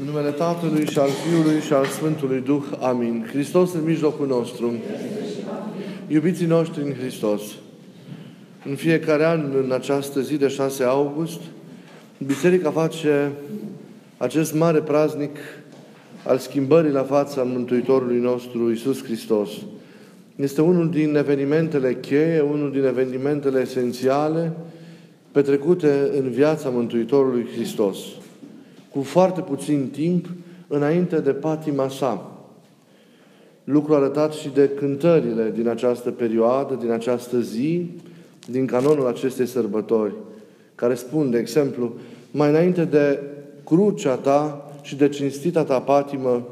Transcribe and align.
În 0.00 0.06
numele 0.06 0.30
Tatălui 0.30 0.86
și 0.86 0.98
al 0.98 1.08
Fiului 1.08 1.60
și 1.60 1.72
al 1.72 1.84
Sfântului 1.84 2.40
Duh. 2.40 2.62
Amin. 2.80 3.26
Hristos 3.30 3.72
în 3.72 3.84
mijlocul 3.84 4.26
nostru. 4.26 4.72
Iubiții 6.08 6.46
noștri 6.46 6.82
în 6.82 6.92
Hristos. 6.92 7.42
În 8.68 8.74
fiecare 8.74 9.24
an, 9.24 9.52
în 9.64 9.72
această 9.72 10.20
zi 10.20 10.36
de 10.36 10.48
6 10.48 10.84
august, 10.84 11.40
Biserica 12.26 12.70
face 12.70 13.32
acest 14.16 14.54
mare 14.54 14.80
praznic 14.80 15.36
al 16.26 16.38
schimbării 16.38 16.92
la 16.92 17.02
fața 17.02 17.42
Mântuitorului 17.42 18.18
nostru, 18.18 18.70
Isus 18.70 19.04
Hristos. 19.04 19.50
Este 20.36 20.60
unul 20.60 20.90
din 20.90 21.16
evenimentele 21.16 21.94
cheie, 22.00 22.40
unul 22.40 22.72
din 22.72 22.84
evenimentele 22.84 23.60
esențiale 23.60 24.52
petrecute 25.32 26.10
în 26.18 26.30
viața 26.30 26.68
Mântuitorului 26.68 27.46
Hristos 27.54 27.98
cu 28.92 29.02
foarte 29.02 29.40
puțin 29.40 29.88
timp 29.92 30.26
înainte 30.68 31.20
de 31.20 31.30
patima 31.30 31.88
sa. 31.88 32.32
Lucru 33.64 33.94
arătat 33.94 34.32
și 34.32 34.48
de 34.48 34.68
cântările 34.68 35.52
din 35.54 35.68
această 35.68 36.10
perioadă, 36.10 36.74
din 36.74 36.90
această 36.90 37.40
zi, 37.40 37.90
din 38.48 38.66
canonul 38.66 39.06
acestei 39.06 39.46
sărbători, 39.46 40.14
care 40.74 40.94
spun, 40.94 41.30
de 41.30 41.38
exemplu, 41.38 41.92
mai 42.30 42.48
înainte 42.48 42.84
de 42.84 43.20
crucea 43.64 44.14
ta 44.14 44.70
și 44.82 44.96
de 44.96 45.08
cinstita 45.08 45.64
ta 45.64 45.80
patimă, 45.80 46.46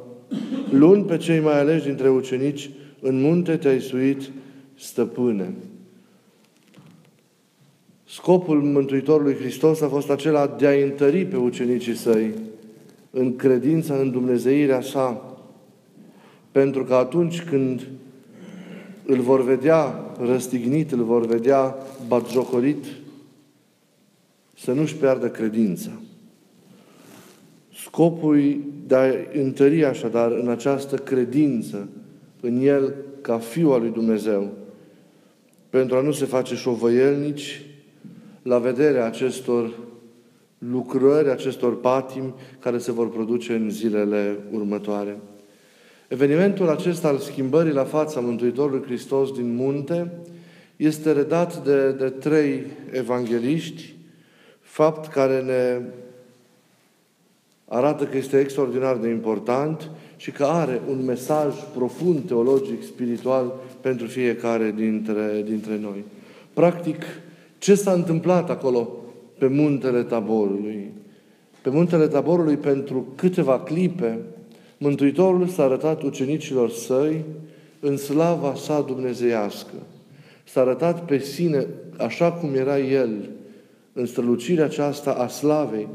luni 0.70 1.04
pe 1.04 1.16
cei 1.16 1.40
mai 1.40 1.58
aleși 1.58 1.84
dintre 1.84 2.08
ucenici, 2.08 2.70
în 3.00 3.20
munte 3.20 3.56
te-ai 3.56 3.80
suit, 3.80 4.30
stăpâne. 4.78 5.54
Scopul 8.12 8.62
Mântuitorului 8.62 9.34
Hristos 9.34 9.80
a 9.80 9.88
fost 9.88 10.10
acela 10.10 10.46
de 10.46 10.66
a 10.66 10.84
întări 10.84 11.24
pe 11.24 11.36
ucenicii 11.36 11.96
săi 11.96 12.34
în 13.10 13.36
credința 13.36 13.94
în 13.94 14.10
Dumnezeirea 14.10 14.80
sa, 14.80 15.36
pentru 16.52 16.84
că 16.84 16.94
atunci 16.94 17.42
când 17.42 17.86
îl 19.04 19.20
vor 19.20 19.44
vedea 19.44 20.04
răstignit, 20.20 20.92
îl 20.92 21.02
vor 21.02 21.26
vedea 21.26 21.76
batjocorit, 22.06 22.84
să 24.56 24.72
nu-și 24.72 24.96
piardă 24.96 25.28
credința. 25.28 25.90
Scopul 27.74 28.60
de 28.86 28.94
a 28.94 29.04
întări 29.32 29.84
așadar 29.84 30.32
în 30.32 30.48
această 30.48 30.96
credință 30.96 31.88
în 32.40 32.60
El 32.60 32.94
ca 33.20 33.38
Fiul 33.38 33.72
al 33.72 33.80
lui 33.80 33.90
Dumnezeu, 33.90 34.48
pentru 35.68 35.96
a 35.96 36.00
nu 36.00 36.12
se 36.12 36.24
face 36.24 36.54
șovăielnici, 36.54 37.64
la 38.42 38.58
vederea 38.58 39.06
acestor 39.06 39.70
lucrări, 40.58 41.30
acestor 41.30 41.80
patimi 41.80 42.34
care 42.58 42.78
se 42.78 42.92
vor 42.92 43.10
produce 43.10 43.54
în 43.54 43.70
zilele 43.70 44.38
următoare. 44.50 45.18
Evenimentul 46.08 46.68
acesta 46.68 47.08
al 47.08 47.18
schimbării 47.18 47.72
la 47.72 47.84
fața 47.84 48.20
Mântuitorului 48.20 48.82
Hristos 48.82 49.32
din 49.32 49.54
munte 49.54 50.10
este 50.76 51.12
redat 51.12 51.64
de, 51.64 51.92
de 51.92 52.08
trei 52.08 52.66
evangeliști, 52.90 53.94
fapt 54.60 55.12
care 55.12 55.40
ne 55.40 55.80
arată 57.68 58.04
că 58.04 58.16
este 58.16 58.38
extraordinar 58.38 58.96
de 58.96 59.08
important 59.08 59.90
și 60.16 60.30
că 60.30 60.44
are 60.44 60.80
un 60.88 61.04
mesaj 61.04 61.54
profund 61.74 62.26
teologic, 62.26 62.82
spiritual 62.82 63.52
pentru 63.80 64.06
fiecare 64.06 64.72
dintre, 64.76 65.42
dintre 65.44 65.78
noi. 65.78 66.04
Practic, 66.52 67.02
ce 67.60 67.74
s-a 67.74 67.92
întâmplat 67.92 68.50
acolo 68.50 68.88
pe 69.38 69.46
muntele 69.46 70.02
Taborului? 70.02 70.92
Pe 71.62 71.70
muntele 71.70 72.06
Taborului, 72.06 72.56
pentru 72.56 73.06
câteva 73.14 73.60
clipe, 73.60 74.18
Mântuitorul 74.78 75.46
s-a 75.46 75.62
arătat 75.62 76.02
ucenicilor 76.02 76.70
săi 76.70 77.24
în 77.80 77.96
slava 77.96 78.54
sa 78.54 78.80
dumnezeiască. 78.80 79.74
S-a 80.44 80.60
arătat 80.60 81.04
pe 81.04 81.18
sine 81.18 81.66
așa 81.98 82.32
cum 82.32 82.54
era 82.54 82.78
El, 82.78 83.10
în 83.92 84.06
strălucirea 84.06 84.64
aceasta 84.64 85.10
a 85.10 85.26
slavei, 85.26 85.88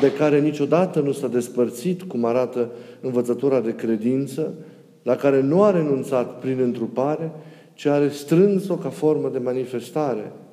de 0.00 0.12
care 0.12 0.40
niciodată 0.40 1.00
nu 1.00 1.12
s-a 1.12 1.28
despărțit, 1.28 2.02
cum 2.02 2.24
arată 2.24 2.70
învățătura 3.00 3.60
de 3.60 3.74
credință, 3.74 4.54
la 5.02 5.16
care 5.16 5.40
nu 5.40 5.62
a 5.62 5.70
renunțat 5.70 6.38
prin 6.38 6.58
întrupare, 6.60 7.30
ci 7.74 7.86
are 7.86 8.08
strâns-o 8.08 8.74
ca 8.74 8.88
formă 8.88 9.28
de 9.28 9.38
manifestare– 9.38 10.32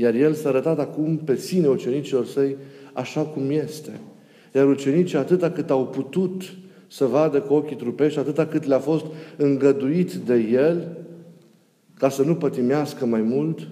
iar 0.00 0.14
El 0.14 0.32
s-a 0.34 0.48
arătat 0.48 0.78
acum 0.78 1.16
pe 1.16 1.36
sine 1.36 1.68
ucenicilor 1.68 2.26
săi 2.26 2.56
așa 2.92 3.20
cum 3.20 3.50
este. 3.50 4.00
Iar 4.54 4.66
ucenicii, 4.66 5.18
atâta 5.18 5.50
cât 5.50 5.70
au 5.70 5.86
putut 5.86 6.54
să 6.86 7.04
vadă 7.04 7.40
cu 7.40 7.54
ochii 7.54 7.76
trupești, 7.76 8.18
atâta 8.18 8.46
cât 8.46 8.64
le-a 8.64 8.78
fost 8.78 9.04
îngăduit 9.36 10.12
de 10.12 10.34
El, 10.52 10.96
ca 11.98 12.08
să 12.08 12.22
nu 12.22 12.34
pătimească 12.34 13.06
mai 13.06 13.20
mult, 13.20 13.68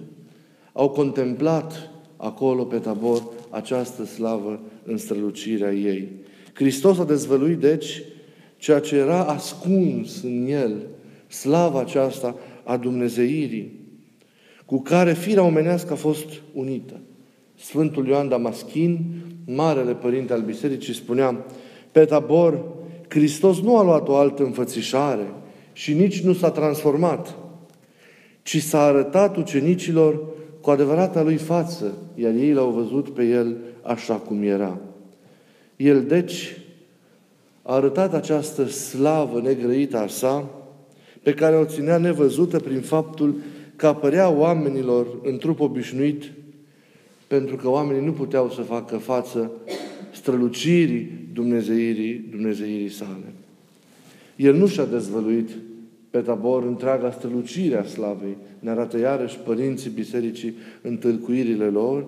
au 0.73 0.89
contemplat 0.89 1.89
acolo 2.17 2.63
pe 2.63 2.77
tabor 2.77 3.23
această 3.49 4.05
slavă 4.05 4.59
în 4.83 4.97
strălucirea 4.97 5.73
ei. 5.73 6.11
Hristos 6.53 6.99
a 6.99 7.03
dezvăluit, 7.03 7.59
deci, 7.59 8.01
ceea 8.57 8.79
ce 8.79 8.95
era 8.95 9.23
ascuns 9.23 10.23
în 10.23 10.47
El, 10.47 10.75
slava 11.27 11.79
aceasta 11.79 12.35
a 12.63 12.77
Dumnezeirii 12.77 13.78
cu 14.69 14.81
care 14.81 15.13
firea 15.13 15.43
omenească 15.43 15.93
a 15.93 15.95
fost 15.95 16.25
unită. 16.53 16.99
Sfântul 17.55 18.07
Ioan 18.07 18.27
Damaschin, 18.27 18.99
Marele 19.45 19.93
Părinte 19.93 20.33
al 20.33 20.41
Bisericii, 20.41 20.93
spunea, 20.93 21.45
pe 21.91 22.05
tabor, 22.05 22.65
Hristos 23.07 23.61
nu 23.61 23.77
a 23.77 23.83
luat 23.83 24.07
o 24.07 24.15
altă 24.15 24.43
înfățișare 24.43 25.33
și 25.73 25.93
nici 25.93 26.21
nu 26.21 26.33
s-a 26.33 26.51
transformat, 26.51 27.35
ci 28.41 28.61
s-a 28.61 28.81
arătat 28.81 29.37
ucenicilor 29.37 30.19
cu 30.61 30.69
adevărata 30.69 31.21
lui 31.21 31.37
față, 31.37 31.97
iar 32.15 32.33
ei 32.33 32.53
l-au 32.53 32.69
văzut 32.69 33.09
pe 33.09 33.23
el 33.23 33.57
așa 33.81 34.13
cum 34.13 34.43
era. 34.43 34.77
El, 35.75 36.03
deci, 36.03 36.57
a 37.61 37.73
arătat 37.73 38.13
această 38.13 38.65
slavă 38.65 39.41
negrăită 39.41 39.97
a 39.97 40.07
sa, 40.07 40.49
pe 41.23 41.33
care 41.33 41.55
o 41.55 41.65
ținea 41.65 41.97
nevăzută 41.97 42.59
prin 42.59 42.81
faptul 42.81 43.35
că 43.79 43.87
apărea 43.87 44.29
oamenilor 44.29 45.07
în 45.23 45.37
trup 45.37 45.59
obișnuit, 45.59 46.23
pentru 47.27 47.55
că 47.55 47.69
oamenii 47.69 48.05
nu 48.05 48.11
puteau 48.11 48.49
să 48.49 48.61
facă 48.61 48.97
față 48.97 49.51
strălucirii 50.11 51.27
Dumnezeirii, 51.33 52.27
Dumnezeirii 52.29 52.89
sale. 52.89 53.33
El 54.35 54.55
nu 54.55 54.67
și-a 54.67 54.85
dezvăluit 54.85 55.49
pe 56.09 56.19
tabor 56.19 56.63
întreaga 56.63 57.11
strălucire 57.11 57.77
a 57.77 57.83
slavei, 57.83 58.37
ne 58.59 58.69
arată 58.69 58.99
iarăși 58.99 59.37
părinții 59.37 59.89
bisericii 59.89 60.53
în 60.81 60.97
tâlcuirile 60.97 61.65
lor, 61.65 62.05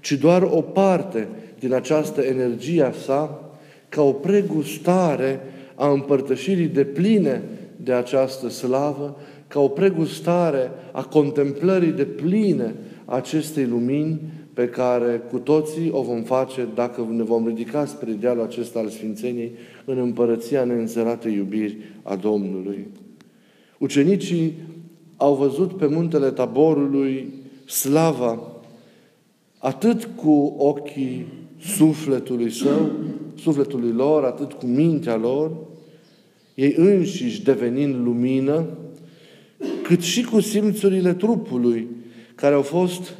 ci 0.00 0.12
doar 0.12 0.42
o 0.42 0.60
parte 0.60 1.28
din 1.58 1.72
această 1.72 2.20
energie 2.20 2.82
a 2.82 2.92
sa 2.92 3.52
ca 3.88 4.02
o 4.02 4.12
pregustare 4.12 5.40
a 5.74 5.90
împărtășirii 5.90 6.68
de 6.68 6.84
pline 6.84 7.42
de 7.76 7.92
această 7.92 8.48
slavă 8.48 9.16
ca 9.48 9.60
o 9.60 9.68
pregustare 9.68 10.70
a 10.92 11.02
contemplării 11.02 11.92
de 11.92 12.04
pline 12.04 12.74
acestei 13.04 13.64
lumini 13.64 14.20
pe 14.54 14.68
care 14.68 15.22
cu 15.30 15.38
toții 15.38 15.90
o 15.90 16.02
vom 16.02 16.22
face 16.22 16.68
dacă 16.74 17.08
ne 17.10 17.22
vom 17.22 17.46
ridica 17.46 17.86
spre 17.86 18.10
idealul 18.10 18.42
acesta 18.42 18.78
al 18.78 18.88
Sfințeniei 18.88 19.52
în 19.84 19.98
împărăția 19.98 20.64
neînțărată 20.64 21.28
iubiri 21.28 21.76
a 22.02 22.16
Domnului. 22.16 22.86
Ucenicii 23.78 24.52
au 25.16 25.34
văzut 25.34 25.76
pe 25.76 25.86
muntele 25.86 26.30
taborului 26.30 27.32
slava 27.66 28.40
atât 29.58 30.08
cu 30.16 30.54
ochii 30.58 31.26
sufletului 31.60 32.50
său, 32.50 32.90
sufletului 33.38 33.92
lor, 33.92 34.24
atât 34.24 34.52
cu 34.52 34.66
mintea 34.66 35.16
lor, 35.16 35.50
ei 36.54 36.74
înșiși 36.76 37.42
devenind 37.42 37.94
lumină, 38.04 38.66
cât 39.84 40.00
și 40.00 40.24
cu 40.24 40.40
simțurile 40.40 41.14
trupului, 41.14 41.88
care 42.34 42.54
au 42.54 42.62
fost 42.62 43.14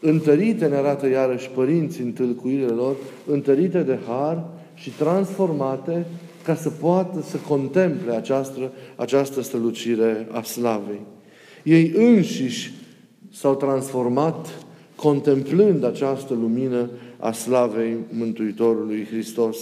întărite, 0.00 0.66
ne 0.66 0.76
arată 0.76 1.08
iarăși 1.08 1.48
părinții 1.48 2.04
în 2.04 2.12
tâlcuirile 2.12 2.72
lor, 2.72 2.96
întărite 3.26 3.82
de 3.82 3.98
har 4.06 4.44
și 4.74 4.90
transformate 4.90 6.06
ca 6.44 6.54
să 6.54 6.70
poată 6.70 7.22
să 7.22 7.36
contemple 7.36 8.12
această, 8.12 8.72
această 8.96 9.42
strălucire 9.42 10.28
a 10.30 10.42
slavei. 10.42 11.00
Ei 11.62 11.92
înșiși 11.94 12.72
s-au 13.32 13.54
transformat 13.54 14.64
contemplând 14.94 15.84
această 15.84 16.34
lumină 16.34 16.90
a 17.18 17.32
slavei 17.32 17.96
Mântuitorului 18.10 19.06
Hristos. 19.10 19.58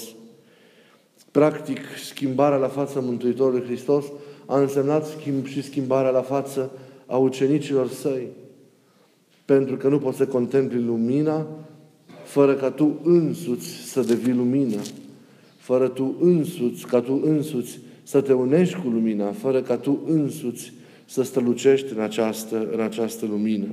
Practic, 1.31 1.79
schimbarea 2.05 2.58
la 2.58 2.69
fața 2.69 3.00
Mântuitorului 3.00 3.67
Hristos 3.67 4.05
a 4.46 4.61
însemnat 4.61 5.06
schimb 5.06 5.46
și 5.46 5.62
schimbarea 5.62 6.11
la 6.11 6.23
față 6.23 6.70
a 7.06 7.17
ucenicilor 7.17 7.88
săi. 7.88 8.26
Pentru 9.44 9.76
că 9.76 9.88
nu 9.88 9.99
poți 9.99 10.17
să 10.17 10.26
contempli 10.26 10.82
lumina 10.82 11.46
fără 12.25 12.55
ca 12.55 12.70
tu 12.70 13.00
însuți 13.02 13.67
să 13.67 14.00
devii 14.00 14.32
lumină. 14.32 14.81
fără 15.56 15.88
tu 15.88 16.14
însuți, 16.20 16.87
ca 16.87 17.00
tu 17.00 17.20
însuți 17.25 17.79
să 18.02 18.20
te 18.20 18.32
unești 18.32 18.75
cu 18.75 18.88
lumina, 18.88 19.32
fără 19.32 19.62
ca 19.62 19.76
tu 19.76 20.00
însuți 20.06 20.73
să 21.05 21.23
strălucești 21.23 21.93
în 21.93 22.00
această, 22.00 22.69
în 22.73 22.81
această 22.81 23.26
lumină. 23.26 23.67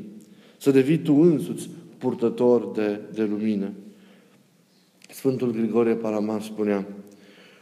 Să 0.57 0.71
devii 0.71 0.97
tu 0.97 1.13
însuți 1.13 1.69
purtător 1.97 2.71
de, 2.75 2.99
de 3.13 3.23
lumină. 3.23 3.71
Sfântul 5.09 5.51
Grigorie 5.51 5.93
Paraman 5.93 6.39
spunea, 6.39 6.87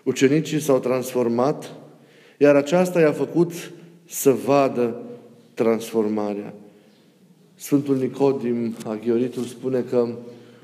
ucenicii 0.03 0.59
s-au 0.59 0.79
transformat, 0.79 1.75
iar 2.41 2.56
aceasta 2.56 3.00
i-a 3.00 3.12
făcut 3.12 3.71
să 4.06 4.31
vadă 4.31 5.01
transformarea. 5.53 6.53
Sfântul 7.56 7.97
Nicodim 7.97 8.75
Aghioritul 8.86 9.44
spune 9.44 9.80
că 9.89 10.07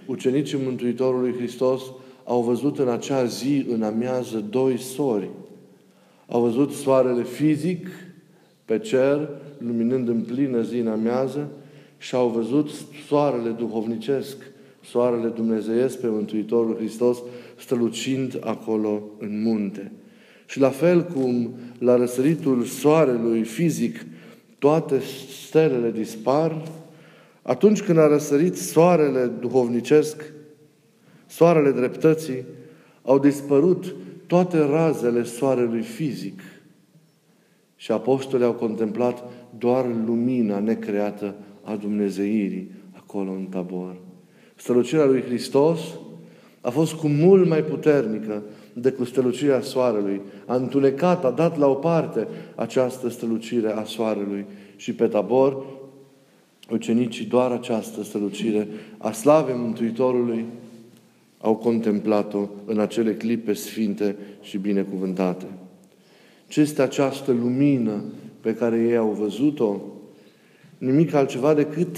ucenicii 0.06 0.60
Mântuitorului 0.64 1.34
Hristos 1.34 1.82
au 2.24 2.42
văzut 2.42 2.80
în 2.80 2.90
acea 2.90 3.24
zi, 3.24 3.66
în 3.70 3.84
amiază, 3.84 4.38
doi 4.50 4.78
sori. 4.78 5.30
Au 6.28 6.42
văzut 6.42 6.72
soarele 6.72 7.24
fizic 7.24 7.88
pe 8.66 8.80
cer, 8.80 9.30
luminând 9.58 10.08
în 10.08 10.22
plină 10.22 10.62
zi 10.62 10.78
în 10.78 10.88
amiază, 10.88 11.50
și 11.98 12.16
au 12.16 12.28
văzut 12.28 12.70
soarele 13.08 13.50
duhovnicesc, 13.50 14.38
soarele 14.84 15.28
dumnezeiesc 15.28 16.00
pe 16.00 16.08
Mântuitorul 16.08 16.76
Hristos, 16.76 17.18
strălucind 17.60 18.40
acolo 18.44 19.04
în 19.20 19.42
munte. 19.42 19.92
Și 20.46 20.60
la 20.60 20.70
fel 20.70 21.04
cum 21.04 21.54
la 21.78 21.96
răsăritul 21.96 22.64
soarelui 22.64 23.44
fizic 23.44 24.06
toate 24.60 25.02
stelele 25.46 25.92
dispar, 25.92 26.62
atunci 27.42 27.82
când 27.82 27.98
a 27.98 28.08
răsărit 28.08 28.58
soarele 28.58 29.32
duhovnicesc, 29.40 30.34
soarele 31.28 31.72
dreptății, 31.72 32.44
au 33.04 33.20
dispărut 33.20 33.96
toate 34.28 34.58
razele 34.58 35.24
soarelui 35.24 35.82
fizic. 35.82 36.40
Și 37.76 37.92
apostolii 37.92 38.46
au 38.46 38.54
contemplat 38.54 39.24
doar 39.58 39.86
lumina 40.06 40.60
necreată 40.60 41.36
a 41.64 41.76
Dumnezeirii 41.76 42.72
acolo 42.92 43.32
în 43.32 43.46
tabor. 43.46 43.96
Strălucirea 44.56 45.06
lui 45.06 45.22
Hristos 45.22 45.80
a 46.62 46.70
fost 46.70 46.94
cu 46.94 47.08
mult 47.08 47.48
mai 47.48 47.64
puternică 47.64 48.44
decât 48.82 49.08
strălucirea 49.08 49.62
soarelui. 49.62 50.22
A 50.46 50.56
întunecat, 50.56 51.26
a 51.26 51.32
dat 51.32 51.58
la 51.58 51.68
o 51.68 51.74
parte 51.74 52.28
această 52.56 53.10
strălucire 53.10 53.72
a 53.72 53.84
soarelui. 53.84 54.46
Și 54.76 54.94
pe 54.94 55.08
tabor, 55.08 55.66
ucenicii 56.70 57.26
doar 57.26 57.52
această 57.52 58.04
strălucire 58.04 58.68
a 58.98 59.12
slavei 59.12 59.56
Mântuitorului 59.58 60.46
au 61.42 61.56
contemplat-o 61.56 62.50
în 62.66 62.80
acele 62.80 63.14
clipe 63.14 63.54
sfinte 63.54 64.16
și 64.42 64.58
binecuvântate. 64.58 65.46
Ce 66.48 66.62
este 66.62 66.82
această 66.82 67.32
lumină 67.32 68.04
pe 68.42 68.56
care 68.56 68.78
ei 68.78 68.98
au 68.98 69.10
văzut-o? 69.10 69.82
Nimic 70.78 71.14
altceva 71.14 71.54
decât 71.54 71.98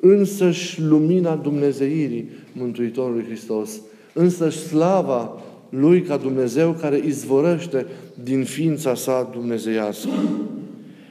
însăși 0.00 0.80
lumina 0.80 1.36
Dumnezeirii 1.36 2.28
Mântuitorului 2.52 3.24
Hristos, 3.24 3.80
însăși 4.12 4.58
slava 4.58 5.42
Lui 5.78 6.02
ca 6.02 6.16
Dumnezeu 6.16 6.72
care 6.72 7.00
izvorăște 7.06 7.86
din 8.22 8.44
ființa 8.44 8.94
sa 8.94 9.30
dumnezeiască. 9.32 10.10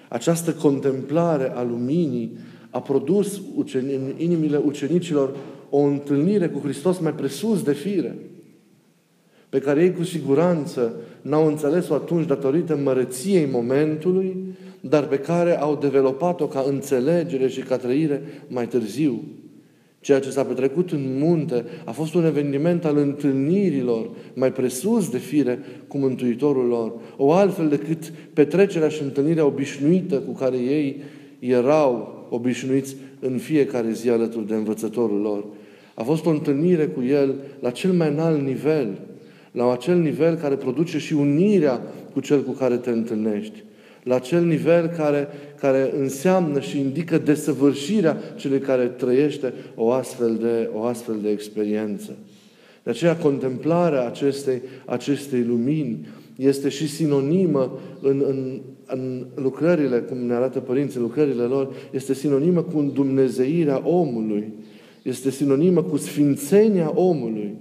Această 0.08 0.52
contemplare 0.52 1.52
a 1.56 1.64
luminii 1.64 2.38
a 2.70 2.82
produs 2.82 3.42
în 3.74 4.14
inimile 4.18 4.62
ucenicilor 4.66 5.36
o 5.70 5.80
întâlnire 5.80 6.48
cu 6.48 6.60
Hristos 6.60 7.00
mai 7.00 7.14
presus 7.14 7.64
de 7.64 7.74
fire, 7.74 8.18
pe 9.50 9.60
care 9.60 9.84
ei 9.84 9.94
cu 9.94 10.04
siguranță 10.04 10.94
n-au 11.22 11.48
înțeles-o 11.48 11.94
atunci 11.94 12.28
datorită 12.28 12.80
măreției 12.84 13.48
momentului, 13.52 14.36
dar 14.82 15.08
pe 15.08 15.18
care 15.18 15.60
au 15.60 15.78
developat-o 15.82 16.48
ca 16.48 16.66
înțelegere 16.68 17.48
și 17.48 17.62
ca 17.62 17.78
trăire 17.78 18.22
mai 18.48 18.68
târziu. 18.68 19.24
Ceea 20.02 20.20
ce 20.20 20.30
s-a 20.30 20.44
petrecut 20.44 20.92
în 20.92 21.18
munte 21.20 21.66
a 21.86 21.92
fost 21.92 22.14
un 22.14 22.26
eveniment 22.26 22.86
al 22.86 22.98
întâlnirilor 22.98 24.10
mai 24.34 24.52
presus 24.52 25.10
de 25.10 25.18
fire 25.18 25.60
cu 25.88 25.98
Mântuitorul 25.98 26.68
lor. 26.68 26.94
O 27.18 27.32
altfel 27.32 27.68
decât 27.68 28.14
petrecerea 28.34 28.88
și 28.88 29.02
întâlnirea 29.02 29.46
obișnuită 29.46 30.16
cu 30.16 30.32
care 30.32 30.58
ei 30.58 31.02
erau 31.40 32.26
obișnuiți 32.30 32.96
în 33.20 33.38
fiecare 33.38 33.92
zi 33.92 34.10
alături 34.10 34.48
de 34.48 34.54
învățătorul 34.54 35.22
lor. 35.22 35.46
A 35.94 36.04
fost 36.04 36.26
o 36.26 36.30
întâlnire 36.30 36.86
cu 36.86 37.04
El 37.04 37.36
la 37.60 37.70
cel 37.70 37.92
mai 37.92 38.10
înalt 38.10 38.42
nivel, 38.42 39.00
la 39.52 39.72
acel 39.72 40.00
nivel 40.00 40.36
care 40.36 40.56
produce 40.56 40.98
și 40.98 41.14
unirea 41.14 41.82
cu 42.14 42.20
cel 42.20 42.44
cu 42.44 42.52
care 42.52 42.78
te 42.78 42.90
întâlnești 42.90 43.64
la 44.04 44.16
acel 44.16 44.46
nivel 44.46 44.88
care, 44.88 45.28
care 45.60 45.94
înseamnă 45.98 46.60
și 46.60 46.80
indică 46.80 47.18
desăvârșirea 47.18 48.18
celui 48.36 48.60
care 48.60 48.86
trăiește 48.88 49.54
o 49.76 49.92
astfel 49.92 50.36
de, 50.36 50.70
o 50.74 50.84
astfel 50.84 51.20
de 51.22 51.30
experiență. 51.30 52.16
De 52.84 52.90
aceea, 52.90 53.18
contemplarea 53.18 54.06
acestei, 54.06 54.62
acestei 54.86 55.44
lumini 55.44 56.08
este 56.36 56.70
și 56.70 56.88
sinonimă 56.88 57.80
în, 58.02 58.24
în, 58.28 58.62
în 58.86 59.26
lucrările, 59.36 60.00
cum 60.00 60.18
ne 60.18 60.34
arată 60.34 60.60
părinții, 60.60 61.00
lucrările 61.00 61.44
lor, 61.44 61.74
este 61.92 62.14
sinonimă 62.14 62.62
cu 62.62 62.92
dumnezeirea 62.94 63.82
omului. 63.88 64.54
Este 65.02 65.30
sinonimă 65.30 65.84
cu 65.84 65.98
sfințenia 65.98 66.92
omului. 66.96 67.56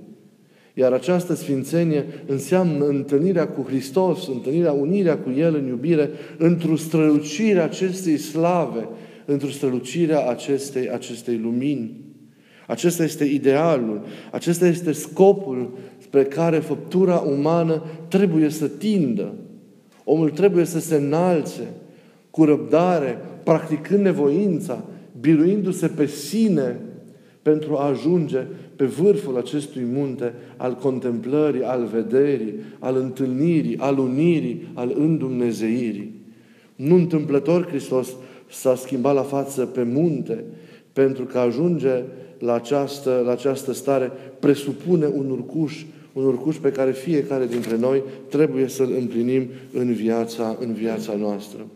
Iar 0.75 0.93
această 0.93 1.35
sfințenie 1.35 2.05
înseamnă 2.27 2.85
întâlnirea 2.87 3.49
cu 3.49 3.63
Hristos, 3.63 4.29
întâlnirea, 4.29 4.73
unirea 4.73 5.19
cu 5.19 5.31
El 5.31 5.55
în 5.55 5.67
iubire, 5.67 6.11
într-o 6.39 6.77
strălucire 6.77 7.61
acestei 7.61 8.17
slave, 8.17 8.89
într-o 9.25 9.49
strălucire 9.49 10.15
acestei, 10.15 10.91
acestei 10.91 11.39
lumini. 11.39 11.93
Acesta 12.67 13.03
este 13.03 13.25
idealul, 13.25 14.01
acesta 14.31 14.67
este 14.67 14.93
scopul 14.93 15.71
spre 15.99 16.25
care 16.25 16.59
făptura 16.59 17.17
umană 17.17 17.83
trebuie 18.09 18.49
să 18.49 18.69
tindă. 18.69 19.35
Omul 20.05 20.31
trebuie 20.31 20.65
să 20.65 20.81
se 20.81 20.95
înalțe 20.95 21.63
cu 22.31 22.45
răbdare, 22.45 23.19
practicând 23.45 24.01
nevoința, 24.01 24.85
biruindu-se 25.21 25.87
pe 25.87 26.07
sine 26.07 26.77
pentru 27.43 27.77
a 27.77 27.87
ajunge 27.87 28.47
pe 28.77 28.85
vârful 28.85 29.37
acestui 29.37 29.85
munte 29.93 30.35
al 30.57 30.75
contemplării, 30.75 31.63
al 31.63 31.85
vederii, 31.85 32.55
al 32.79 32.97
întâlnirii, 32.97 33.79
al 33.79 33.99
unirii, 33.99 34.69
al 34.75 34.95
îndumnezeirii. 34.99 36.15
Nu 36.77 36.95
întâmplător 36.95 37.67
Hristos 37.69 38.09
s-a 38.51 38.75
schimbat 38.75 39.15
la 39.15 39.23
față 39.23 39.67
pe 39.67 39.83
munte, 39.83 40.45
pentru 40.93 41.25
că 41.25 41.39
ajunge 41.39 42.03
la 42.39 42.55
această, 42.55 43.23
la 43.25 43.31
această 43.31 43.73
stare 43.73 44.13
presupune 44.39 45.07
un 45.07 45.31
urcuș, 45.31 45.85
un 46.13 46.25
urcuș 46.25 46.57
pe 46.57 46.71
care 46.71 46.93
fiecare 46.93 47.47
dintre 47.47 47.77
noi 47.77 48.03
trebuie 48.29 48.69
să-l 48.69 48.93
împlinim 48.99 49.49
în 49.73 49.93
viața, 49.93 50.57
în 50.61 50.73
viața 50.73 51.15
noastră. 51.15 51.67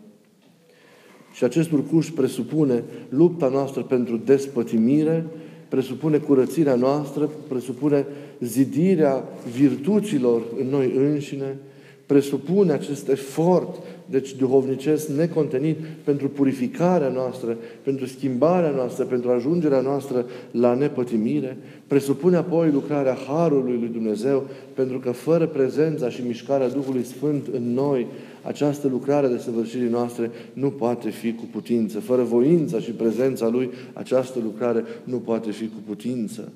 Și 1.33 1.43
acest 1.43 1.71
urcuș 1.71 2.09
presupune 2.09 2.83
lupta 3.09 3.49
noastră 3.49 3.81
pentru 3.81 4.21
despătimire, 4.25 5.25
presupune 5.69 6.17
curățirea 6.17 6.75
noastră, 6.75 7.29
presupune 7.47 8.05
zidirea 8.39 9.23
virtuților 9.57 10.41
în 10.59 10.67
noi 10.67 10.91
înșine, 10.95 11.57
presupune 12.05 12.71
acest 12.71 13.09
efort, 13.09 13.75
deci 14.05 14.35
duhovnicesc 14.35 15.07
necontenit, 15.07 15.77
pentru 16.03 16.29
purificarea 16.29 17.09
noastră, 17.09 17.57
pentru 17.83 18.05
schimbarea 18.05 18.69
noastră, 18.69 19.03
pentru 19.03 19.31
ajungerea 19.31 19.81
noastră 19.81 20.25
la 20.51 20.73
nepătimire, 20.73 21.57
presupune 21.87 22.35
apoi 22.35 22.71
lucrarea 22.71 23.17
Harului 23.27 23.77
lui 23.79 23.89
Dumnezeu, 23.89 24.47
pentru 24.73 24.99
că 24.99 25.11
fără 25.11 25.47
prezența 25.47 26.09
și 26.09 26.21
mișcarea 26.27 26.69
Duhului 26.69 27.03
Sfânt 27.03 27.47
în 27.53 27.73
noi, 27.73 28.07
această 28.41 28.87
lucrare 28.87 29.27
de 29.27 29.37
săvârșirii 29.37 29.89
noastre 29.89 30.31
nu 30.53 30.69
poate 30.69 31.09
fi 31.09 31.33
cu 31.33 31.47
putință. 31.51 31.99
Fără 31.99 32.21
voința 32.21 32.79
și 32.79 32.91
prezența 32.91 33.47
Lui, 33.47 33.69
această 33.93 34.39
lucrare 34.43 34.83
nu 35.03 35.17
poate 35.17 35.51
fi 35.51 35.65
cu 35.65 35.81
putință. 35.85 36.51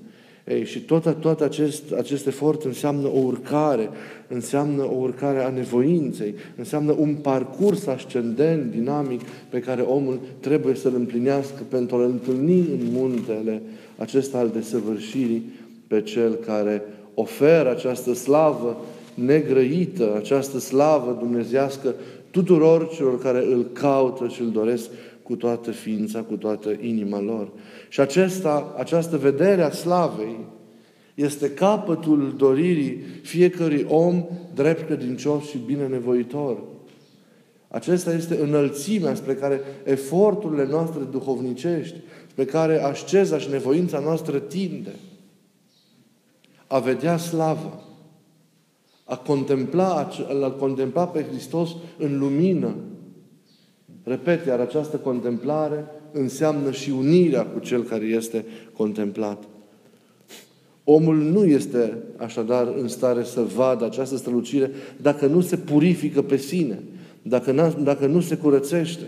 Ei, 0.50 0.66
și 0.66 0.80
tot, 0.80 1.16
tot 1.20 1.42
acest, 1.42 1.92
acest 1.98 2.28
efort 2.28 2.64
înseamnă 2.64 3.08
o 3.08 3.20
urcare, 3.20 3.90
înseamnă 4.28 4.84
o 4.84 4.96
urcare 4.96 5.44
a 5.44 5.50
nevoinței, 5.50 6.36
înseamnă 6.58 6.96
un 6.98 7.14
parcurs 7.14 7.88
ascendent, 7.88 8.72
dinamic, 8.72 9.22
pe 9.50 9.60
care 9.60 9.82
omul 9.82 10.20
trebuie 10.40 10.76
să-l 10.76 10.94
împlinească 10.96 11.64
pentru 11.70 11.96
a 11.96 12.04
întâlni 12.04 12.60
în 12.60 12.80
muntele 12.92 13.62
acesta 13.98 14.38
al 14.38 14.50
desăvârșirii 14.50 15.44
pe 15.88 16.02
cel 16.02 16.34
care 16.34 16.84
oferă 17.14 17.72
această 17.72 18.14
slavă 18.14 18.78
negrăită, 19.14 20.14
această 20.18 20.60
slavă 20.60 21.18
dumnezească 21.20 21.96
tuturor 22.32 22.90
celor 22.90 23.22
care 23.22 23.46
îl 23.46 23.66
caută 23.74 24.28
și 24.28 24.42
îl 24.42 24.52
doresc 24.52 24.90
cu 25.30 25.36
toată 25.36 25.72
ființa, 25.72 26.22
cu 26.22 26.36
toată 26.36 26.78
inima 26.82 27.22
lor. 27.22 27.52
Și 27.90 28.00
acesta, 28.00 28.74
această 28.78 29.18
vedere 29.18 29.62
a 29.62 29.72
slavei 29.72 30.46
Este 31.16 31.52
capătul 31.52 32.34
doririi 32.38 33.02
fiecărui 33.22 33.86
om 33.90 34.26
drept 34.54 34.86
credincios 34.86 35.50
și 35.50 35.58
bine 35.58 35.88
nevoitor. 35.88 36.58
Acesta 37.68 38.14
este 38.14 38.40
înălțimea 38.42 39.16
spre 39.16 39.36
care 39.36 39.62
eforturile 39.84 40.68
noastre 40.68 41.02
duhovnicești, 41.12 41.96
spre 42.30 42.46
care 42.46 42.84
asceza 42.84 43.38
și 43.38 43.50
nevoința 43.50 44.00
noastră 44.00 44.40
tinde. 44.40 44.96
A 46.68 46.80
vedea 46.80 47.18
slavă, 47.18 47.84
a 49.04 49.18
contempla, 49.18 50.10
a 50.44 50.50
contempla 50.50 51.08
pe 51.08 51.24
Hristos 51.24 51.70
în 51.98 52.20
lumină. 52.20 52.76
Repet, 54.04 54.46
iar 54.46 54.60
această 54.60 54.98
contemplare 54.98 55.86
înseamnă 56.12 56.72
și 56.72 56.92
unirea 56.92 57.46
cu 57.46 57.60
Cel 57.60 57.84
care 57.84 58.06
este 58.06 58.46
contemplat. 58.74 59.44
Omul 60.84 61.16
nu 61.16 61.46
este 61.46 61.98
așadar 62.18 62.74
în 62.80 62.88
stare 62.88 63.24
să 63.24 63.42
vadă 63.42 63.86
această 63.86 64.18
strălucire 64.18 64.72
dacă 65.02 65.26
nu 65.26 65.42
se 65.42 65.58
purifică 65.58 66.22
pe 66.22 66.38
sine, 66.38 66.80
dacă, 67.22 67.76
dacă 67.84 68.06
nu 68.06 68.20
se 68.20 68.38
curățește. 68.38 69.06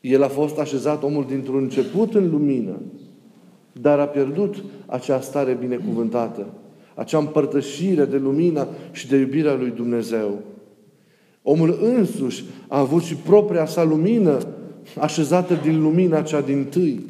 El 0.00 0.22
a 0.22 0.28
fost 0.28 0.58
așezat, 0.58 1.02
omul, 1.02 1.26
dintr-un 1.28 1.62
început 1.62 2.14
în 2.14 2.30
lumină, 2.30 2.80
dar 3.72 3.98
a 3.98 4.06
pierdut 4.06 4.64
acea 4.86 5.20
stare 5.20 5.56
binecuvântată, 5.60 6.46
acea 6.94 7.18
împărtășire 7.18 8.04
de 8.04 8.16
lumină 8.16 8.68
și 8.92 9.08
de 9.08 9.16
iubirea 9.16 9.54
lui 9.54 9.70
Dumnezeu. 9.70 10.42
Omul 11.48 11.78
însuși 11.82 12.44
a 12.68 12.78
avut 12.78 13.02
și 13.02 13.14
propria 13.14 13.66
sa 13.66 13.84
lumină 13.84 14.38
așezată 14.98 15.54
din 15.62 15.82
lumina 15.82 16.22
cea 16.22 16.40
din 16.40 16.64
tâi, 16.64 17.04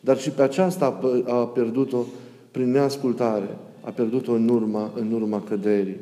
dar 0.00 0.18
și 0.18 0.30
pe 0.30 0.42
aceasta 0.42 1.00
a 1.26 1.46
pierdut-o 1.46 2.04
prin 2.50 2.70
neascultare, 2.70 3.48
a 3.80 3.90
pierdut-o 3.90 4.32
în 4.32 4.48
urma, 4.48 4.92
în 4.94 5.12
urma 5.12 5.42
căderii. 5.48 5.96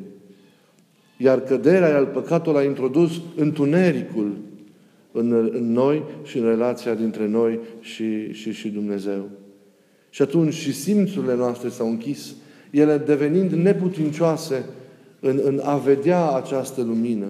Iar 1.18 1.40
căderea 1.40 1.96
al 1.96 2.06
păcatului 2.06 2.60
a 2.60 2.64
introdus 2.64 3.20
întunericul 3.36 4.32
în, 5.12 5.32
în 5.52 5.72
noi 5.72 6.02
și 6.24 6.38
în 6.38 6.44
relația 6.44 6.94
dintre 6.94 7.26
noi 7.26 7.58
și, 7.80 8.32
și, 8.32 8.52
și 8.52 8.68
Dumnezeu. 8.68 9.28
Și 10.10 10.22
atunci 10.22 10.54
și 10.54 10.74
simțurile 10.74 11.34
noastre 11.34 11.68
s-au 11.68 11.88
închis, 11.88 12.34
ele 12.70 12.96
devenind 12.96 13.52
neputincioase 13.52 14.64
în, 15.20 15.40
în 15.44 15.60
a 15.64 15.76
vedea 15.76 16.30
această 16.30 16.82
lumină, 16.82 17.26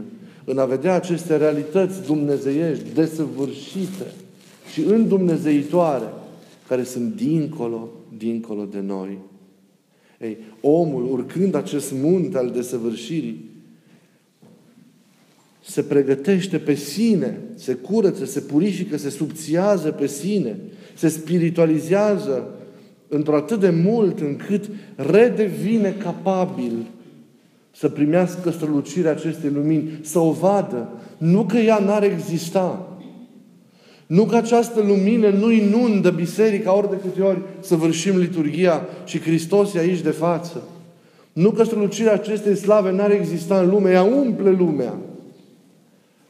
în 0.49 0.59
a 0.59 0.64
vedea 0.64 0.95
aceste 0.95 1.37
realități 1.37 2.02
dumnezeiești, 2.07 2.95
desăvârșite 2.95 4.07
și 4.73 4.81
îndumnezeitoare, 4.81 6.12
care 6.69 6.83
sunt 6.83 7.14
dincolo, 7.14 7.88
dincolo 8.17 8.64
de 8.64 8.81
noi. 8.81 9.19
Ei, 10.21 10.37
omul, 10.61 11.12
urcând 11.12 11.55
acest 11.55 11.93
munte 11.93 12.38
al 12.38 12.50
desăvârșirii, 12.50 13.50
se 15.64 15.83
pregătește 15.83 16.59
pe 16.59 16.75
sine, 16.75 17.40
se 17.55 17.75
curăță, 17.75 18.25
se 18.25 18.40
purifică, 18.40 18.97
se 18.97 19.11
subțiază 19.11 19.90
pe 19.90 20.07
sine, 20.07 20.59
se 20.95 21.09
spiritualizează 21.09 22.55
într-o 23.09 23.37
atât 23.37 23.61
de 23.61 23.71
mult 23.71 24.21
încât 24.21 24.71
redevine 24.97 25.93
capabil 25.99 26.87
să 27.79 27.89
primească 27.89 28.51
strălucirea 28.51 29.11
acestei 29.11 29.51
lumini, 29.51 29.99
să 30.03 30.19
o 30.19 30.31
vadă. 30.31 30.89
Nu 31.19 31.45
că 31.45 31.57
ea 31.57 31.79
n-ar 31.79 32.03
exista. 32.03 32.99
Nu 34.07 34.25
că 34.25 34.37
această 34.37 34.81
lumină 34.81 35.29
nu 35.29 35.51
inundă 35.51 36.11
biserica 36.11 36.77
ori 36.77 36.91
de 36.91 36.97
câte 37.03 37.23
ori 37.23 37.39
să 37.61 37.77
vârșim 37.77 38.17
liturgia 38.17 38.87
și 39.05 39.21
Hristos 39.21 39.75
e 39.75 39.79
aici 39.79 40.01
de 40.01 40.11
față. 40.11 40.63
Nu 41.33 41.51
că 41.51 41.65
strălucirea 41.65 42.13
acestei 42.13 42.57
slave 42.57 42.93
n-ar 42.93 43.11
exista 43.11 43.61
în 43.61 43.69
lume, 43.69 43.91
ea 43.91 44.03
umple 44.03 44.51
lumea. 44.51 44.99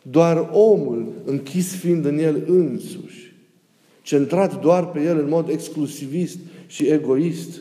Doar 0.03 0.49
omul, 0.53 1.09
închis 1.25 1.75
fiind 1.75 2.05
în 2.05 2.19
el 2.19 2.43
însuși, 2.47 3.35
centrat 4.03 4.61
doar 4.61 4.87
pe 4.87 5.03
el 5.03 5.19
în 5.19 5.29
mod 5.29 5.49
exclusivist 5.49 6.39
și 6.67 6.87
egoist, 6.87 7.61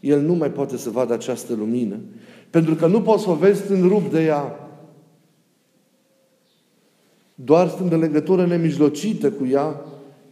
el 0.00 0.20
nu 0.20 0.34
mai 0.34 0.50
poate 0.50 0.76
să 0.76 0.90
vadă 0.90 1.12
această 1.12 1.54
lumină. 1.54 1.96
Pentru 2.54 2.74
că 2.74 2.86
nu 2.86 3.02
poți 3.02 3.22
să 3.22 3.30
o 3.30 3.34
vezi 3.34 3.60
stând 3.60 3.82
rup 3.82 4.10
de 4.10 4.24
ea. 4.24 4.68
Doar 7.34 7.68
stând 7.68 7.92
în 7.92 7.98
legătură 7.98 8.46
nemijlocită 8.46 9.30
cu 9.30 9.46
ea, 9.46 9.80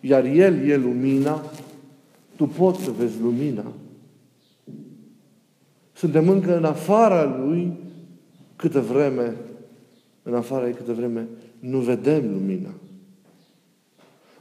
iar 0.01 0.25
El 0.25 0.69
e 0.69 0.77
lumina, 0.77 1.45
tu 2.37 2.47
poți 2.47 2.83
să 2.83 2.91
vezi 2.91 3.21
lumina. 3.21 3.73
Suntem 5.93 6.29
încă 6.29 6.57
în 6.57 6.65
afara 6.65 7.25
Lui 7.45 7.73
câtă 8.57 8.81
vreme 8.81 9.37
în 10.23 10.35
afara 10.35 10.67
ei 10.67 10.75
câte 10.75 10.93
vreme, 10.93 11.29
nu 11.59 11.79
vedem 11.79 12.31
lumina. 12.33 12.71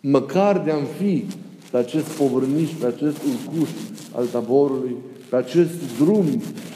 Măcar 0.02 0.60
de-am 0.60 0.84
fi 0.98 1.26
pe 1.72 1.78
acest 1.78 2.08
povărniș, 2.08 2.72
pe 2.72 2.86
acest 2.86 3.18
urcuș 3.24 3.70
al 4.16 4.26
taborului, 4.26 4.96
pe 5.30 5.36
acest 5.36 5.98
drum 5.98 6.26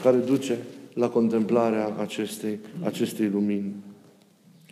care 0.02 0.16
duce 0.16 0.58
la 0.96 1.08
contemplarea 1.08 1.94
acestei, 2.00 2.58
acestei 2.84 3.28
lumini. 3.28 3.74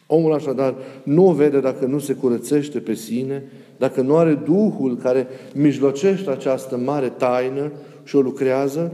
Omul 0.07 0.33
așadar 0.33 0.75
nu 1.03 1.29
o 1.29 1.33
vede 1.33 1.61
dacă 1.61 1.87
nu 1.87 1.99
se 1.99 2.15
curățește 2.15 2.79
pe 2.79 2.95
sine, 2.95 3.43
dacă 3.77 4.01
nu 4.01 4.17
are 4.17 4.35
Duhul 4.35 4.97
care 4.97 5.27
mijlocește 5.55 6.31
această 6.31 6.77
mare 6.77 7.09
taină 7.09 7.73
și 8.05 8.17
o 8.17 8.21
lucrează 8.21 8.93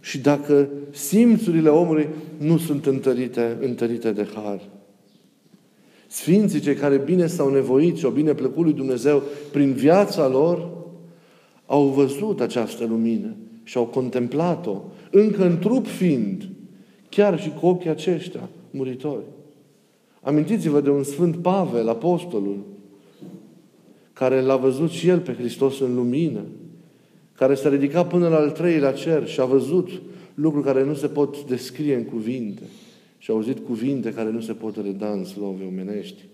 și 0.00 0.18
dacă 0.18 0.68
simțurile 0.90 1.68
omului 1.68 2.08
nu 2.36 2.58
sunt 2.58 2.86
întărite, 2.86 3.56
întărite 3.60 4.12
de 4.12 4.26
har. 4.34 4.60
Sfinții, 6.06 6.60
cei 6.60 6.74
care 6.74 6.96
bine 6.96 7.26
s-au 7.26 7.50
nevoit 7.50 7.96
și 7.96 8.04
au 8.04 8.10
bine 8.10 8.34
plăcut 8.34 8.64
lui 8.64 8.72
Dumnezeu 8.72 9.22
prin 9.52 9.72
viața 9.72 10.28
lor, 10.28 10.68
au 11.66 11.86
văzut 11.86 12.40
această 12.40 12.86
lumină 12.88 13.36
și 13.62 13.76
au 13.76 13.84
contemplat-o, 13.84 14.82
încă 15.10 15.44
în 15.44 15.58
trup 15.58 15.86
fiind, 15.86 16.49
chiar 17.10 17.40
și 17.40 17.52
cu 17.60 17.66
ochii 17.66 17.90
aceștia 17.90 18.48
muritori. 18.70 19.24
Amintiți-vă 20.20 20.80
de 20.80 20.90
un 20.90 21.02
Sfânt 21.02 21.36
Pavel, 21.36 21.88
apostolul, 21.88 22.58
care 24.12 24.40
l-a 24.40 24.56
văzut 24.56 24.90
și 24.90 25.08
el 25.08 25.18
pe 25.18 25.32
Hristos 25.32 25.80
în 25.80 25.94
lumină, 25.94 26.40
care 27.34 27.54
s-a 27.54 27.68
ridicat 27.68 28.08
până 28.08 28.28
la 28.28 28.36
al 28.36 28.50
treilea 28.50 28.92
cer 28.92 29.26
și 29.26 29.40
a 29.40 29.44
văzut 29.44 29.88
lucruri 30.34 30.64
care 30.64 30.84
nu 30.84 30.94
se 30.94 31.06
pot 31.06 31.44
descrie 31.44 31.94
în 31.94 32.04
cuvinte 32.04 32.62
și 33.18 33.30
a 33.30 33.34
auzit 33.34 33.58
cuvinte 33.66 34.12
care 34.12 34.30
nu 34.30 34.40
se 34.40 34.52
pot 34.52 34.76
reda 34.76 35.10
în 35.10 35.24
slove 35.24 35.64
omenești. 35.64 36.24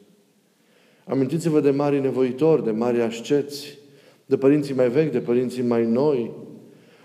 Amintiți-vă 1.05 1.61
de 1.61 1.71
mari 1.71 2.01
nevoitori, 2.01 2.65
de 2.65 2.71
mari 2.71 3.01
asceți, 3.01 3.79
de 4.27 4.37
părinții 4.37 4.75
mai 4.75 4.89
vechi, 4.89 5.13
de 5.13 5.19
părinții 5.19 5.63
mai 5.63 5.87
noi. 5.87 6.31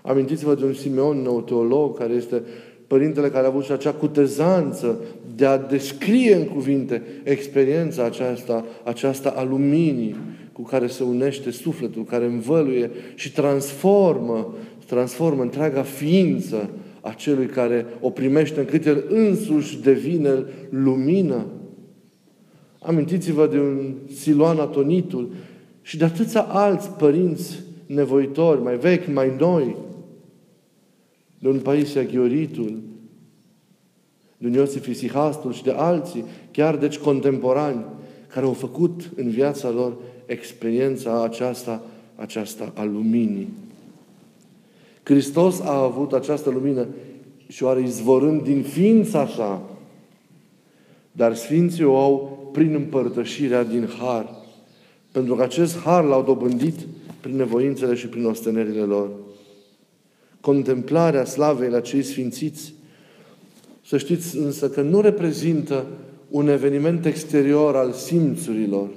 Amintiți-vă 0.02 0.54
de 0.54 0.64
un 0.64 0.74
Simeon, 0.74 1.22
nou 1.22 1.42
teolog, 1.42 1.98
care 1.98 2.12
este 2.12 2.42
părintele 2.92 3.28
care 3.28 3.44
a 3.44 3.48
avut 3.48 3.64
și 3.64 3.72
acea 3.72 3.92
cutezanță 3.92 4.98
de 5.34 5.46
a 5.46 5.58
descrie 5.58 6.34
în 6.34 6.44
cuvinte 6.44 7.02
experiența 7.22 8.04
aceasta, 8.04 8.64
aceasta 8.84 9.32
a 9.36 9.42
luminii 9.42 10.16
cu 10.52 10.62
care 10.62 10.86
se 10.86 11.02
unește 11.02 11.50
sufletul, 11.50 12.04
care 12.04 12.24
învăluie 12.24 12.90
și 13.14 13.32
transformă, 13.32 14.54
transformă 14.86 15.42
întreaga 15.42 15.82
ființă 15.82 16.70
a 17.00 17.10
celui 17.10 17.46
care 17.46 17.86
o 18.00 18.10
primește 18.10 18.60
încât 18.60 18.86
el 18.86 19.04
însuși 19.08 19.80
devine 19.80 20.44
lumină. 20.70 21.46
Amintiți-vă 22.82 23.46
de 23.46 23.58
un 23.58 23.94
Siloan 24.14 24.58
Atonitul 24.58 25.32
și 25.82 25.96
de 25.96 26.04
atâția 26.04 26.40
alți 26.40 26.90
părinți 26.90 27.62
nevoitori, 27.86 28.62
mai 28.62 28.76
vechi, 28.76 29.12
mai 29.12 29.32
noi, 29.38 29.76
de 31.42 31.48
un 31.48 31.58
Paisia 31.58 32.02
Ghioritul, 32.02 32.78
de 34.38 34.46
un 34.46 34.52
Iosif 34.52 34.86
Isihastul 34.86 35.52
și 35.52 35.62
de 35.62 35.70
alții, 35.70 36.24
chiar 36.50 36.76
deci 36.76 36.98
contemporani, 36.98 37.84
care 38.26 38.46
au 38.46 38.52
făcut 38.52 39.10
în 39.16 39.30
viața 39.30 39.70
lor 39.70 39.96
experiența 40.26 41.22
aceasta, 41.22 41.82
aceasta 42.16 42.72
a 42.74 42.84
luminii. 42.84 43.48
Hristos 45.02 45.60
a 45.60 45.82
avut 45.82 46.12
această 46.12 46.50
lumină 46.50 46.86
și 47.48 47.62
o 47.62 47.68
are 47.68 47.80
izvorând 47.80 48.42
din 48.42 48.62
ființa 48.62 49.26
sa. 49.26 49.62
Dar 51.12 51.34
Sfinții 51.34 51.84
o 51.84 51.96
au 51.96 52.48
prin 52.52 52.74
împărtășirea 52.74 53.64
din 53.64 53.88
har. 53.98 54.34
Pentru 55.12 55.34
că 55.34 55.42
acest 55.42 55.78
har 55.78 56.04
l-au 56.04 56.22
dobândit 56.22 56.78
prin 57.20 57.36
nevoințele 57.36 57.94
și 57.94 58.06
prin 58.06 58.24
ostenerile 58.24 58.80
lor. 58.80 59.10
Contemplarea 60.42 61.24
slavei 61.24 61.70
la 61.70 61.80
cei 61.80 62.02
sfințiți, 62.02 62.74
să 63.86 63.98
știți 63.98 64.36
însă 64.36 64.68
că 64.68 64.80
nu 64.80 65.00
reprezintă 65.00 65.86
un 66.28 66.48
eveniment 66.48 67.06
exterior 67.06 67.76
al 67.76 67.92
simțurilor, 67.92 68.88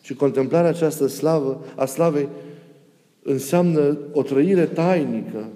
ci 0.00 0.14
contemplarea 0.14 0.70
această 0.70 1.06
slavă, 1.06 1.64
a 1.76 1.84
slavei 1.84 2.28
înseamnă 3.22 3.98
o 4.12 4.22
trăire 4.22 4.64
tainică, 4.64 5.48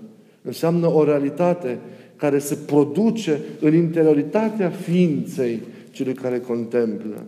înseamnă 0.42 0.92
o 0.92 1.04
realitate 1.04 1.78
care 2.16 2.38
se 2.38 2.54
produce 2.54 3.40
în 3.60 3.74
interioritatea 3.74 4.70
ființei 4.70 5.60
celui 5.90 6.14
care 6.14 6.40
contemplă. 6.40 7.24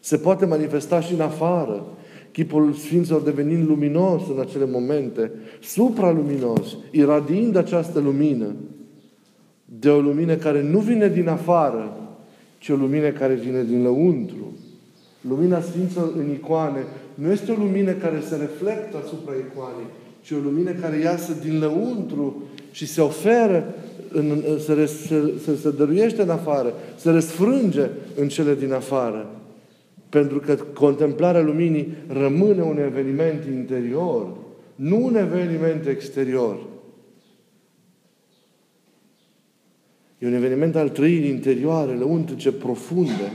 Se 0.00 0.16
poate 0.16 0.44
manifesta 0.44 1.00
și 1.00 1.12
în 1.14 1.20
afară, 1.20 1.84
chipul 2.36 2.72
Sfinților 2.72 3.20
devenind 3.20 3.68
luminos 3.68 4.22
în 4.34 4.40
acele 4.40 4.64
momente, 4.70 5.30
supraluminos, 5.60 6.76
iradiind 6.90 7.56
această 7.56 8.00
lumină, 8.00 8.54
de 9.64 9.88
o 9.88 10.00
lumină 10.00 10.34
care 10.34 10.62
nu 10.62 10.78
vine 10.78 11.08
din 11.08 11.28
afară, 11.28 11.96
ci 12.58 12.68
o 12.68 12.74
lumină 12.74 13.08
care 13.10 13.34
vine 13.34 13.62
din 13.62 13.82
lăuntru. 13.82 14.56
Lumina 15.20 15.60
Sfinților 15.60 16.12
în 16.16 16.30
icoane 16.30 16.84
nu 17.14 17.30
este 17.30 17.52
o 17.52 17.54
lumină 17.58 17.92
care 17.92 18.20
se 18.28 18.36
reflectă 18.36 18.96
asupra 19.04 19.32
icoanei, 19.34 19.86
ci 20.22 20.30
o 20.30 20.38
lumină 20.44 20.70
care 20.70 20.98
iasă 20.98 21.32
din 21.42 21.58
lăuntru 21.58 22.42
și 22.70 22.86
se 22.86 23.00
oferă, 23.00 23.74
în, 24.12 24.42
se, 24.58 24.86
se, 24.86 25.32
se, 25.44 25.56
se 25.56 25.70
dăruiește 25.70 26.22
în 26.22 26.30
afară, 26.30 26.72
se 26.96 27.10
răsfrânge 27.10 27.90
în 28.16 28.28
cele 28.28 28.54
din 28.54 28.72
afară. 28.72 29.30
Pentru 30.16 30.38
că 30.38 30.54
contemplarea 30.54 31.40
luminii 31.40 31.94
rămâne 32.06 32.62
un 32.62 32.78
eveniment 32.78 33.44
interior, 33.44 34.36
nu 34.74 35.04
un 35.04 35.16
eveniment 35.16 35.86
exterior. 35.86 36.56
E 40.18 40.26
un 40.26 40.34
eveniment 40.34 40.76
al 40.76 40.88
trăirii 40.88 41.30
interioare, 41.30 41.92
lăuntrice, 41.92 42.52
profunde, 42.52 43.32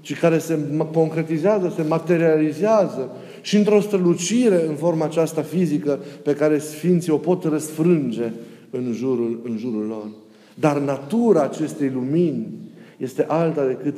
și 0.00 0.14
care 0.14 0.38
se 0.38 0.58
concretizează, 0.92 1.72
se 1.76 1.82
materializează 1.82 3.10
și 3.42 3.56
într-o 3.56 3.80
strălucire 3.80 4.66
în 4.68 4.74
forma 4.74 5.04
aceasta 5.04 5.42
fizică 5.42 6.00
pe 6.22 6.34
care 6.34 6.58
Sfinții 6.58 7.12
o 7.12 7.16
pot 7.16 7.44
răsfrânge 7.44 8.32
în 8.70 8.92
jurul, 8.92 9.40
în 9.44 9.56
jurul 9.56 9.86
lor. 9.86 10.08
Dar 10.54 10.78
natura 10.78 11.42
acestei 11.42 11.90
lumini 11.90 12.63
este 13.04 13.24
alta 13.28 13.66
decât 13.66 13.96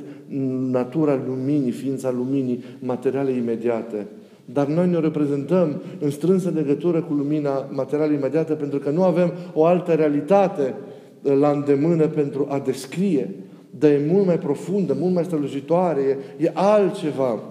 natura 0.70 1.20
luminii, 1.26 1.70
ființa 1.70 2.10
luminii 2.10 2.64
materiale 2.78 3.30
imediate. 3.30 4.06
Dar 4.44 4.66
noi 4.66 4.88
ne 4.88 4.98
reprezentăm 4.98 5.82
în 6.00 6.10
strânsă 6.10 6.52
legătură 6.54 7.02
cu 7.02 7.12
lumina 7.12 7.68
materială 7.70 8.12
imediată 8.12 8.54
pentru 8.54 8.78
că 8.78 8.90
nu 8.90 9.02
avem 9.02 9.32
o 9.54 9.64
altă 9.64 9.92
realitate 9.92 10.74
la 11.22 11.50
îndemână 11.50 12.06
pentru 12.06 12.46
a 12.50 12.58
descrie. 12.58 13.30
Dar 13.78 13.90
e 13.90 14.06
mult 14.10 14.26
mai 14.26 14.38
profundă, 14.38 14.96
mult 14.98 15.14
mai 15.14 15.24
strălucitoare, 15.24 16.00
e, 16.00 16.44
e 16.44 16.50
altceva 16.54 17.42